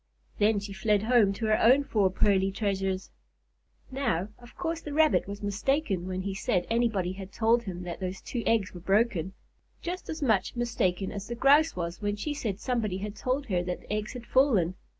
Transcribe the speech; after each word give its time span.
Then 0.39 0.57
she 0.59 0.73
fled 0.73 1.03
home 1.03 1.31
to 1.33 1.45
her 1.45 1.61
own 1.61 1.83
four 1.83 2.09
pearly 2.09 2.49
treasures. 2.51 3.11
Now, 3.91 4.29
of 4.39 4.55
course 4.57 4.81
the 4.81 4.93
Rabbit 4.95 5.27
was 5.27 5.43
mistaken 5.43 6.07
when 6.07 6.23
he 6.23 6.33
said 6.33 6.65
anybody 6.71 7.11
had 7.13 7.31
told 7.31 7.61
him 7.65 7.83
that 7.83 7.99
those 7.99 8.19
two 8.19 8.41
eggs 8.47 8.73
were 8.73 8.79
broken; 8.81 9.33
just 9.79 10.09
as 10.09 10.23
much 10.23 10.55
mistaken 10.55 11.11
as 11.11 11.27
the 11.27 11.35
Grouse 11.35 11.75
was 11.75 12.01
when 12.01 12.15
she 12.15 12.33
said 12.33 12.59
somebody 12.59 12.97
had 12.97 13.15
told 13.15 13.45
her 13.45 13.61
that 13.61 13.81
the 13.81 13.93
eggs 13.93 14.13
had 14.13 14.25
fallen. 14.25 14.73